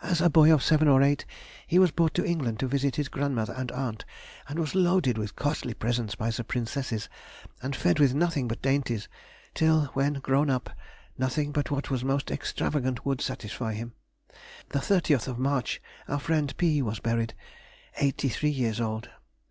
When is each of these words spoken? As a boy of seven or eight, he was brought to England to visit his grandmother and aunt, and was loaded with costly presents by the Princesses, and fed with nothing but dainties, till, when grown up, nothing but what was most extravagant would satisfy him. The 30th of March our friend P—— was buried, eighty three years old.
As 0.00 0.22
a 0.22 0.30
boy 0.30 0.50
of 0.54 0.62
seven 0.62 0.88
or 0.88 1.02
eight, 1.02 1.26
he 1.66 1.78
was 1.78 1.90
brought 1.90 2.14
to 2.14 2.24
England 2.24 2.60
to 2.60 2.66
visit 2.66 2.96
his 2.96 3.08
grandmother 3.10 3.52
and 3.52 3.70
aunt, 3.72 4.06
and 4.48 4.58
was 4.58 4.74
loaded 4.74 5.18
with 5.18 5.36
costly 5.36 5.74
presents 5.74 6.14
by 6.14 6.30
the 6.30 6.42
Princesses, 6.44 7.10
and 7.60 7.76
fed 7.76 7.98
with 7.98 8.14
nothing 8.14 8.48
but 8.48 8.62
dainties, 8.62 9.06
till, 9.52 9.84
when 9.92 10.14
grown 10.14 10.48
up, 10.48 10.70
nothing 11.18 11.52
but 11.52 11.70
what 11.70 11.90
was 11.90 12.02
most 12.02 12.30
extravagant 12.30 13.04
would 13.04 13.20
satisfy 13.20 13.74
him. 13.74 13.92
The 14.70 14.78
30th 14.78 15.28
of 15.28 15.38
March 15.38 15.82
our 16.08 16.20
friend 16.20 16.56
P—— 16.56 16.80
was 16.80 16.98
buried, 17.00 17.34
eighty 17.98 18.30
three 18.30 18.48
years 18.48 18.80
old. 18.80 19.10